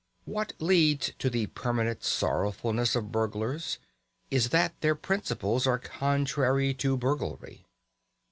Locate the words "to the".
1.19-1.45